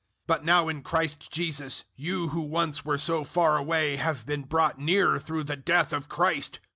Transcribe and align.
002:013 0.01 0.07
But 0.25 0.45
now 0.45 0.67
in 0.67 0.81
Christ 0.81 1.31
Jesus 1.31 1.83
you 1.95 2.29
who 2.29 2.41
once 2.41 2.83
were 2.83 2.97
so 2.97 3.23
far 3.23 3.55
away 3.57 3.97
have 3.97 4.25
been 4.25 4.41
brought 4.41 4.79
near 4.79 5.19
through 5.19 5.43
the 5.43 5.55
death 5.55 5.93
of 5.93 6.09
Christ. 6.09 6.59